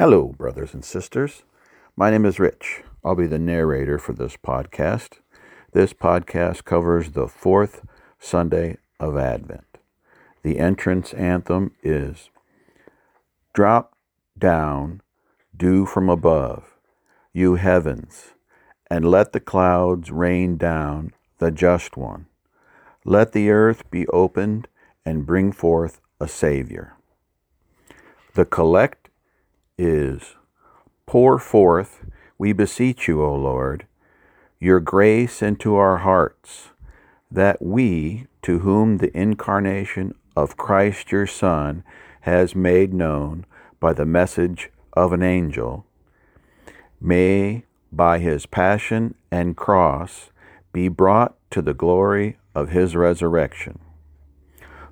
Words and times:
Hello, 0.00 0.28
brothers 0.38 0.74
and 0.74 0.84
sisters. 0.84 1.42
My 1.96 2.08
name 2.08 2.24
is 2.24 2.38
Rich. 2.38 2.84
I'll 3.04 3.16
be 3.16 3.26
the 3.26 3.36
narrator 3.36 3.98
for 3.98 4.12
this 4.12 4.36
podcast. 4.36 5.18
This 5.72 5.92
podcast 5.92 6.62
covers 6.62 7.10
the 7.10 7.26
fourth 7.26 7.84
Sunday 8.16 8.76
of 9.00 9.18
Advent. 9.18 9.78
The 10.44 10.60
entrance 10.60 11.12
anthem 11.14 11.72
is 11.82 12.30
Drop 13.52 13.96
down, 14.38 15.00
dew 15.56 15.84
from 15.84 16.08
above, 16.08 16.76
you 17.32 17.56
heavens, 17.56 18.34
and 18.88 19.04
let 19.04 19.32
the 19.32 19.40
clouds 19.40 20.12
rain 20.12 20.56
down 20.56 21.12
the 21.38 21.50
just 21.50 21.96
one. 21.96 22.26
Let 23.04 23.32
the 23.32 23.50
earth 23.50 23.90
be 23.90 24.06
opened 24.06 24.68
and 25.04 25.26
bring 25.26 25.50
forth 25.50 26.00
a 26.20 26.28
Savior. 26.28 26.94
The 28.34 28.44
collect 28.44 28.97
is 29.78 30.34
Pour 31.06 31.38
forth, 31.38 32.04
we 32.36 32.52
beseech 32.52 33.08
you, 33.08 33.22
O 33.24 33.34
Lord, 33.34 33.86
your 34.60 34.80
grace 34.80 35.40
into 35.40 35.74
our 35.76 35.98
hearts, 35.98 36.68
that 37.30 37.62
we, 37.62 38.26
to 38.42 38.58
whom 38.58 38.98
the 38.98 39.16
incarnation 39.16 40.14
of 40.36 40.56
Christ 40.56 41.10
your 41.10 41.26
Son 41.26 41.82
has 42.22 42.54
made 42.54 42.92
known 42.92 43.46
by 43.80 43.92
the 43.92 44.04
message 44.04 44.70
of 44.92 45.12
an 45.12 45.22
angel, 45.22 45.86
may 47.00 47.64
by 47.90 48.18
his 48.18 48.44
passion 48.44 49.14
and 49.30 49.56
cross 49.56 50.30
be 50.72 50.88
brought 50.88 51.36
to 51.50 51.62
the 51.62 51.74
glory 51.74 52.36
of 52.54 52.68
his 52.68 52.94
resurrection, 52.94 53.78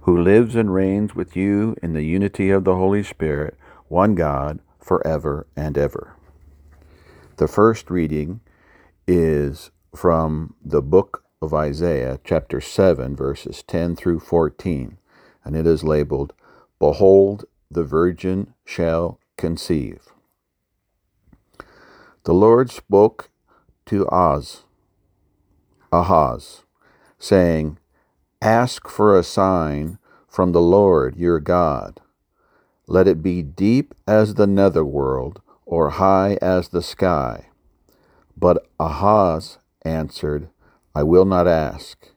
who 0.03 0.17
lives 0.17 0.55
and 0.55 0.73
reigns 0.73 1.15
with 1.15 1.37
you 1.37 1.77
in 1.83 1.93
the 1.93 2.05
unity 2.05 2.51
of 2.51 2.65
the 2.65 2.77
Holy 2.77 3.03
Spirit, 3.03 3.57
one 3.89 4.15
God, 4.15 4.61
forever 4.87 5.49
and 5.57 5.77
ever. 5.77 6.15
The 7.39 7.49
first 7.49 7.91
reading 7.91 8.41
is 9.09 9.73
from 9.95 10.55
the 10.65 10.81
book 10.81 11.25
of 11.43 11.53
Isaiah, 11.53 12.21
chapter 12.25 12.61
7, 12.61 13.17
verses 13.17 13.65
10 13.65 13.97
through 13.97 14.21
14, 14.21 14.97
and 15.45 15.57
it 15.57 15.67
is 15.67 15.83
labeled, 15.83 16.35
Behold, 16.79 17.47
the 17.69 17.83
virgin 17.83 18.55
shall 18.65 19.19
conceive. 19.37 20.01
The 22.23 22.35
Lord 22.35 22.71
spoke 22.71 23.31
to 23.87 24.09
Oz, 24.09 24.63
Ahaz, 25.93 26.63
saying, 27.19 27.79
Ask 28.41 28.87
for 28.89 29.19
a 29.19 29.25
sign 29.25 29.99
from 30.29 30.53
the 30.53 30.61
Lord 30.61 31.17
your 31.17 31.41
God. 31.41 32.01
Let 32.87 33.09
it 33.09 33.23
be 33.23 33.43
deep 33.43 33.95
as 34.07 34.35
the 34.35 34.47
netherworld, 34.47 35.41
or 35.65 35.91
high 35.91 36.39
as 36.41 36.69
the 36.69 36.83
sky. 36.83 37.47
But 38.37 38.67
Ahaz 38.79 39.59
answered, 39.83 40.49
I 40.95 41.03
will 41.03 41.25
not 41.25 41.49
ask. 41.49 42.11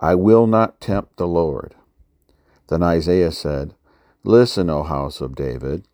I 0.00 0.14
will 0.14 0.46
not 0.46 0.80
tempt 0.80 1.16
the 1.16 1.26
Lord. 1.26 1.74
Then 2.68 2.82
Isaiah 2.82 3.32
said, 3.32 3.74
Listen, 4.24 4.70
O 4.70 4.82
house 4.82 5.20
of 5.20 5.34
David. 5.34 5.86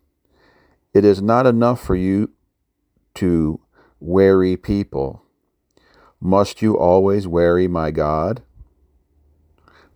It 0.93 1.03
is 1.03 1.21
not 1.21 1.45
enough 1.45 1.81
for 1.81 1.95
you 1.95 2.31
to 3.15 3.59
weary 3.99 4.55
people. 4.55 5.23
Must 6.21 6.61
you 6.61 6.77
always 6.77 7.27
weary 7.27 7.67
my 7.67 7.91
God? 7.91 8.43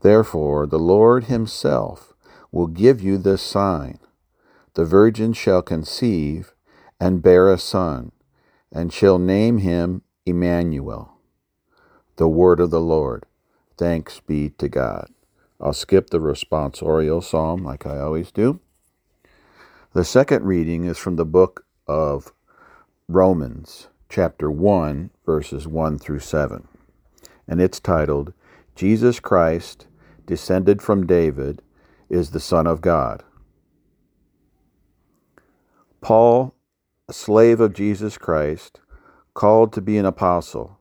Therefore, 0.01 0.67
the 0.67 0.79
Lord 0.79 1.25
himself 1.25 2.13
will 2.51 2.67
give 2.67 3.01
you 3.01 3.17
this 3.17 3.41
sign. 3.41 3.99
The 4.79 4.85
virgin 4.85 5.33
shall 5.33 5.61
conceive 5.61 6.53
and 7.01 7.21
bear 7.21 7.51
a 7.51 7.57
son, 7.57 8.13
and 8.71 8.93
shall 8.93 9.19
name 9.19 9.57
him 9.57 10.03
Emmanuel. 10.25 11.17
The 12.15 12.29
word 12.29 12.61
of 12.61 12.71
the 12.71 12.79
Lord. 12.79 13.25
Thanks 13.75 14.21
be 14.21 14.51
to 14.51 14.69
God. 14.69 15.11
I'll 15.59 15.73
skip 15.73 16.11
the 16.11 16.21
responsorial 16.21 17.21
psalm 17.21 17.61
like 17.61 17.85
I 17.85 17.99
always 17.99 18.31
do. 18.31 18.61
The 19.91 20.05
second 20.05 20.45
reading 20.45 20.85
is 20.85 20.97
from 20.97 21.17
the 21.17 21.25
book 21.25 21.65
of 21.85 22.31
Romans, 23.09 23.89
chapter 24.07 24.49
1, 24.49 25.09
verses 25.25 25.67
1 25.67 25.99
through 25.99 26.19
7. 26.19 26.65
And 27.49 27.59
it's 27.59 27.81
titled, 27.81 28.31
Jesus 28.77 29.19
Christ, 29.19 29.87
descended 30.25 30.81
from 30.81 31.05
David, 31.05 31.61
is 32.07 32.31
the 32.31 32.39
Son 32.39 32.65
of 32.65 32.79
God. 32.79 33.25
Paul, 36.09 36.55
a 37.07 37.13
slave 37.13 37.59
of 37.59 37.75
Jesus 37.75 38.17
Christ, 38.17 38.79
called 39.35 39.71
to 39.73 39.79
be 39.79 39.95
an 39.99 40.07
apostle, 40.07 40.79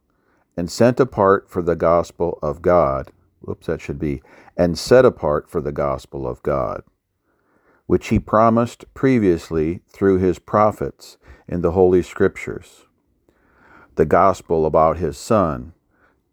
and 0.56 0.70
sent 0.70 0.98
apart 0.98 1.50
for 1.50 1.60
the 1.60 1.76
gospel 1.76 2.38
of 2.40 2.62
God. 2.62 3.12
Whoops, 3.42 3.66
that 3.66 3.82
should 3.82 3.98
be, 3.98 4.22
and 4.56 4.78
set 4.78 5.04
apart 5.04 5.50
for 5.50 5.60
the 5.60 5.70
gospel 5.70 6.26
of 6.26 6.42
God, 6.42 6.82
which 7.84 8.08
he 8.08 8.18
promised 8.18 8.86
previously 8.94 9.82
through 9.90 10.16
his 10.16 10.38
prophets 10.38 11.18
in 11.46 11.60
the 11.60 11.72
Holy 11.72 12.02
Scriptures. 12.02 12.86
The 13.96 14.06
gospel 14.06 14.64
about 14.64 14.96
his 14.96 15.18
Son, 15.18 15.74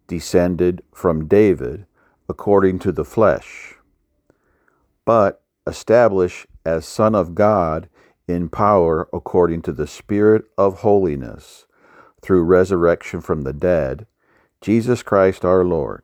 descended 0.07 0.81
from 0.94 1.27
David 1.27 1.85
according 2.29 2.79
to 2.79 2.94
the 2.94 3.03
flesh, 3.03 3.75
but 5.03 5.44
established 5.67 6.47
as 6.66 6.85
Son 6.85 7.13
of 7.13 7.35
God 7.35 7.89
in 8.28 8.50
power 8.50 9.08
according 9.13 9.62
to 9.63 9.72
the 9.72 9.88
Spirit 9.88 10.46
of 10.58 10.80
holiness, 10.80 11.66
through 12.22 12.44
resurrection 12.44 13.22
from 13.22 13.44
the 13.44 13.53
dead, 13.53 14.08
Jesus 14.62 15.03
Christ 15.03 15.46
our 15.46 15.63
Lord. 15.63 16.02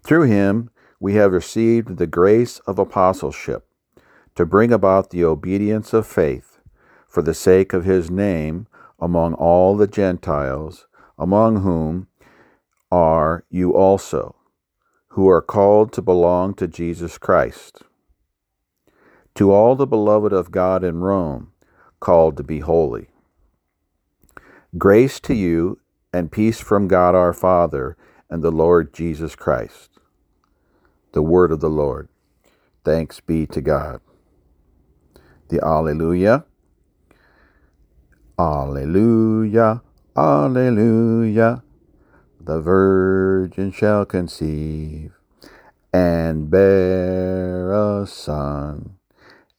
Through 0.00 0.24
him 0.24 0.70
we 0.98 1.14
have 1.14 1.32
received 1.32 1.98
the 1.98 2.06
grace 2.06 2.58
of 2.60 2.78
apostleship 2.78 3.66
to 4.34 4.44
bring 4.44 4.72
about 4.72 5.10
the 5.10 5.24
obedience 5.24 5.92
of 5.92 6.06
faith 6.06 6.58
for 7.06 7.22
the 7.22 7.34
sake 7.34 7.72
of 7.72 7.84
his 7.84 8.10
name 8.10 8.66
among 8.98 9.34
all 9.34 9.76
the 9.76 9.86
Gentiles, 9.86 10.86
among 11.18 11.62
whom 11.62 12.08
are 12.90 13.44
you 13.50 13.74
also, 13.74 14.34
who 15.08 15.28
are 15.28 15.42
called 15.42 15.92
to 15.92 16.02
belong 16.02 16.54
to 16.54 16.66
Jesus 16.66 17.18
Christ. 17.18 17.82
To 19.36 19.50
all 19.50 19.74
the 19.74 19.86
beloved 19.86 20.32
of 20.32 20.52
God 20.52 20.84
in 20.84 21.00
Rome, 21.00 21.50
called 21.98 22.36
to 22.36 22.44
be 22.44 22.60
holy. 22.60 23.08
Grace 24.78 25.18
to 25.20 25.34
you 25.34 25.80
and 26.12 26.30
peace 26.30 26.60
from 26.60 26.86
God 26.86 27.16
our 27.16 27.32
Father 27.32 27.96
and 28.30 28.44
the 28.44 28.52
Lord 28.52 28.94
Jesus 28.94 29.34
Christ. 29.34 29.90
The 31.12 31.22
word 31.22 31.50
of 31.50 31.58
the 31.60 31.70
Lord. 31.70 32.08
Thanks 32.84 33.18
be 33.18 33.46
to 33.48 33.60
God. 33.60 34.00
The 35.48 35.60
Alleluia. 35.64 36.44
Alleluia. 38.38 39.82
Alleluia. 40.16 41.62
The 42.40 42.60
Virgin 42.60 43.72
shall 43.72 44.04
conceive 44.04 45.12
and 45.92 46.50
bear 46.50 47.72
a 47.72 48.06
son 48.06 48.96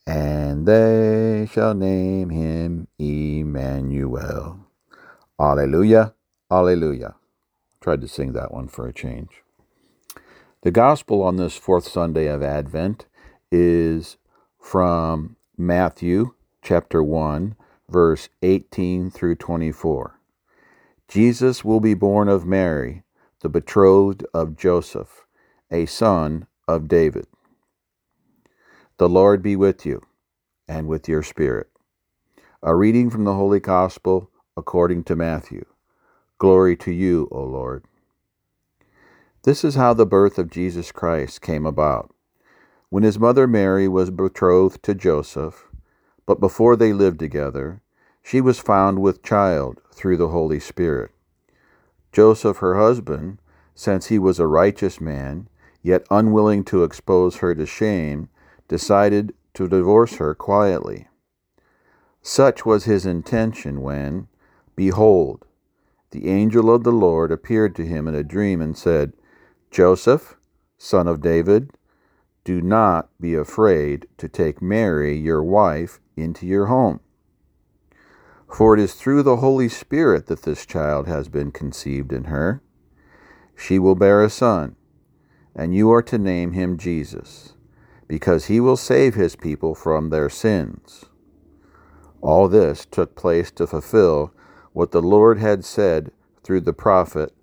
and 0.08 0.68
they 0.68 1.48
shall 1.52 1.74
name 1.74 2.30
him 2.30 2.88
Emmanuel. 3.00 4.60
Alleluia, 5.40 6.14
Alleluia. 6.52 7.16
Tried 7.82 8.02
to 8.02 8.08
sing 8.08 8.34
that 8.34 8.54
one 8.54 8.68
for 8.68 8.88
a 8.88 8.94
change. 8.94 9.44
The 10.62 10.72
gospel 10.72 11.22
on 11.22 11.38
this 11.38 11.58
fourth 11.58 11.88
Sunday 11.88 12.28
of 12.28 12.42
Advent 12.42 13.06
is 13.52 14.18
from 14.60 15.36
Matthew 15.58 16.34
chapter 16.62 17.04
1, 17.04 17.56
verse 17.90 18.30
18 18.42 19.12
through 19.12 19.36
24. 19.36 20.20
Jesus 21.08 21.64
will 21.64 21.80
be 21.80 21.94
born 21.94 22.28
of 22.28 22.46
Mary, 22.46 23.04
the 23.42 23.50
betrothed 23.50 24.26
of 24.34 24.58
Joseph, 24.58 25.28
a 25.70 25.86
son 25.86 26.48
of 26.68 26.88
David. 26.88 27.28
The 28.98 29.10
Lord 29.10 29.42
be 29.42 29.58
with 29.58 29.86
you 29.86 30.02
and 30.70 30.88
with 30.88 31.10
your 31.10 31.22
spirit. 31.22 31.68
A 32.64 32.74
reading 32.74 33.10
from 33.10 33.26
the 33.26 33.34
Holy 33.34 33.60
Gospel 33.60 34.32
according 34.56 35.04
to 35.04 35.18
Matthew. 35.18 35.66
Glory 36.38 36.78
to 36.78 36.94
you, 36.94 37.28
O 37.30 37.44
Lord. 37.44 37.84
This 39.44 39.66
is 39.66 39.76
how 39.76 39.94
the 39.94 40.06
birth 40.06 40.40
of 40.40 40.50
Jesus 40.50 40.94
Christ 40.94 41.42
came 41.42 41.66
about. 41.66 42.16
When 42.88 43.04
his 43.04 43.20
mother 43.20 43.48
Mary 43.48 43.90
was 43.90 44.12
betrothed 44.12 44.82
to 44.84 44.96
Joseph, 44.96 45.68
but 46.26 46.40
before 46.40 46.78
they 46.78 46.94
lived 46.94 47.20
together, 47.20 47.82
she 48.24 48.40
was 48.40 48.60
found 48.60 49.02
with 49.02 49.22
child 49.22 49.82
through 49.92 50.16
the 50.16 50.30
Holy 50.30 50.62
Spirit. 50.62 51.12
Joseph, 52.14 52.60
her 52.60 52.76
husband, 52.76 53.40
since 53.74 54.06
he 54.06 54.18
was 54.18 54.40
a 54.40 54.48
righteous 54.48 55.02
man, 55.02 55.50
yet 55.84 56.08
unwilling 56.10 56.64
to 56.64 56.86
expose 56.86 57.36
her 57.38 57.54
to 57.54 57.66
shame, 57.66 58.30
decided 58.68 59.34
to 59.54 59.68
divorce 59.68 60.16
her 60.16 60.36
quietly. 60.36 61.08
Such 62.22 62.66
was 62.66 62.86
his 62.86 63.06
intention 63.06 63.82
when, 63.82 64.28
behold, 64.76 65.46
the 66.12 66.28
angel 66.30 66.74
of 66.74 66.84
the 66.84 66.92
Lord 66.92 67.32
appeared 67.32 67.76
to 67.76 67.86
him 67.86 68.08
in 68.08 68.16
a 68.16 68.24
dream 68.24 68.62
and 68.62 68.78
said, 68.78 69.14
Joseph, 69.70 70.38
son 70.78 71.08
of 71.08 71.22
David, 71.22 71.72
do 72.46 72.62
not 72.62 73.10
be 73.20 73.34
afraid 73.34 74.08
to 74.18 74.30
take 74.30 74.62
Mary, 74.62 75.18
your 75.18 75.44
wife, 75.44 76.00
into 76.16 76.46
your 76.46 76.68
home. 76.68 77.00
For 78.48 78.76
it 78.76 78.80
is 78.80 78.94
through 78.94 79.24
the 79.24 79.38
Holy 79.38 79.68
Spirit 79.68 80.28
that 80.28 80.44
this 80.44 80.66
child 80.66 81.08
has 81.08 81.28
been 81.28 81.52
conceived 81.52 82.14
in 82.14 82.26
her. 82.26 82.62
She 83.56 83.80
will 83.80 83.96
bear 83.96 84.24
a 84.24 84.30
son, 84.30 84.76
and 85.56 85.76
you 85.76 85.92
are 85.92 86.04
to 86.04 86.18
name 86.18 86.54
him 86.54 86.78
Jesus, 86.78 87.55
because 88.08 88.46
he 88.46 88.60
will 88.60 88.78
save 88.78 89.16
his 89.16 89.36
people 89.36 89.76
from 89.76 90.10
their 90.10 90.30
sins. 90.30 91.06
All 92.22 92.48
this 92.48 92.86
took 92.86 93.16
place 93.16 93.52
to 93.52 93.68
fulfill 93.68 94.34
what 94.74 94.92
the 94.92 95.02
Lord 95.02 95.40
had 95.40 95.64
said 95.64 96.12
through 96.44 96.62
the 96.62 96.74
prophet 96.74 97.34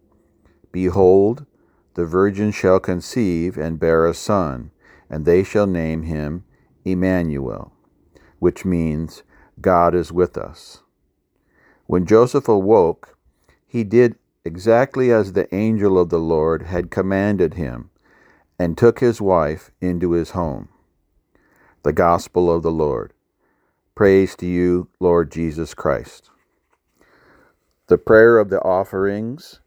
Behold, 0.71 1.47
the 1.95 2.07
virgin 2.07 2.51
shall 2.51 2.81
conceive 2.81 3.59
and 3.59 3.79
bear 3.79 4.07
a 4.07 4.15
son 4.15 4.71
and 5.13 5.27
they 5.27 5.45
shall 5.45 5.67
name 5.67 6.05
him 6.05 6.43
Emmanuel, 6.85 7.71
which 8.39 8.65
means 8.65 9.23
God 9.61 9.95
is 9.95 10.11
with 10.11 10.39
us. 10.39 10.81
When 11.87 12.07
Joseph 12.07 12.49
awoke, 12.49 13.17
he 13.67 13.85
did 13.85 14.17
exactly 14.45 15.13
as 15.13 15.35
the 15.35 15.55
angel 15.55 15.99
of 15.99 16.09
the 16.09 16.19
Lord 16.19 16.63
had 16.63 16.91
commanded 16.91 17.55
him, 17.55 17.91
and 18.63 18.79
took 18.79 19.01
his 19.01 19.21
wife 19.21 19.73
into 19.81 20.13
his 20.13 20.31
home. 20.31 20.69
The 21.83 21.93
Gospel 21.93 22.49
of 22.49 22.63
the 22.63 22.71
Lord. 22.71 23.13
Praise 23.97 24.37
to 24.37 24.47
you, 24.47 24.89
Lord 25.01 25.33
Jesus 25.33 25.75
Christ. 25.75 26.31
The 27.89 27.99
prayer 27.99 28.39
of 28.39 28.51
the 28.51 28.61
offerings 28.61 29.59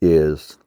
is 0.00 0.58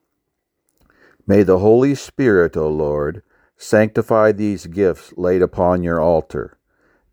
May 1.28 1.44
the 1.44 1.60
Holy 1.60 1.94
Spirit, 1.94 2.56
O 2.56 2.70
Lord, 2.70 3.22
Sanctify 3.58 4.32
these 4.32 4.66
gifts 4.66 5.14
laid 5.18 5.42
upon 5.42 5.84
your 5.84 6.00
altar, 6.00 6.58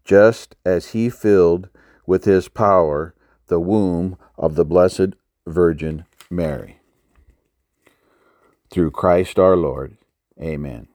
just 0.04 0.54
as 0.64 0.92
he 0.92 1.10
filled 1.10 1.68
with 2.06 2.26
his 2.26 2.48
power 2.48 3.12
the 3.48 3.58
womb 3.58 4.16
of 4.38 4.54
the 4.54 4.64
Blessed 4.64 5.14
Virgin 5.48 6.04
Mary. 6.30 6.78
Through 8.70 8.92
Christ 8.92 9.40
our 9.40 9.56
Lord. 9.56 9.98
Amen. 10.40 10.88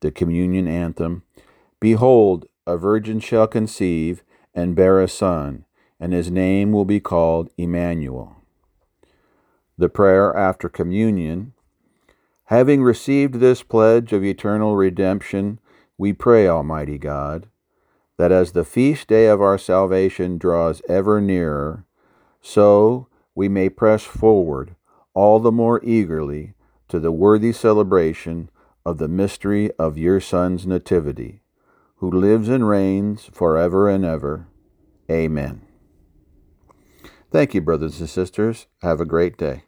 The 0.00 0.10
Communion 0.10 0.66
Anthem 0.66 1.22
Behold, 1.80 2.46
a 2.66 2.76
virgin 2.76 3.20
shall 3.20 3.46
conceive 3.46 4.22
and 4.54 4.76
bear 4.76 5.00
a 5.00 5.08
son, 5.08 5.64
and 5.98 6.12
his 6.12 6.30
name 6.30 6.72
will 6.72 6.84
be 6.84 7.00
called 7.00 7.50
Emmanuel. 7.56 8.36
The 9.78 9.88
prayer 9.88 10.36
after 10.36 10.68
communion 10.68 11.54
Having 12.52 12.82
received 12.82 13.36
this 13.36 13.62
pledge 13.62 14.12
of 14.12 14.22
eternal 14.22 14.76
redemption, 14.76 15.58
we 15.96 16.12
pray, 16.12 16.46
Almighty 16.46 16.98
God, 16.98 17.48
that 18.18 18.30
as 18.30 18.52
the 18.52 18.64
feast 18.64 19.08
day 19.08 19.26
of 19.26 19.40
our 19.40 19.56
salvation 19.56 20.36
draws 20.36 20.82
ever 20.86 21.18
nearer, 21.18 21.86
so 22.42 23.06
we 23.34 23.48
may 23.48 23.70
press 23.70 24.02
forward 24.04 24.76
all 25.14 25.40
the 25.40 25.50
more 25.50 25.80
eagerly 25.82 26.52
to 26.88 27.00
the 27.00 27.10
worthy 27.10 27.52
celebration 27.52 28.50
of 28.84 28.98
the 28.98 29.08
mystery 29.08 29.70
of 29.78 29.98
your 29.98 30.20
Son's 30.20 30.66
nativity, 30.66 31.42
who 31.96 32.10
lives 32.10 32.48
and 32.48 32.68
reigns 32.68 33.30
forever 33.32 33.88
and 33.88 34.04
ever. 34.04 34.48
Amen. 35.10 35.62
Thank 37.30 37.54
you, 37.54 37.60
brothers 37.60 38.00
and 38.00 38.10
sisters. 38.10 38.66
Have 38.82 39.00
a 39.00 39.06
great 39.06 39.36
day. 39.38 39.64